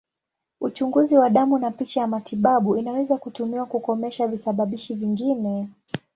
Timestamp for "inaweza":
2.77-3.17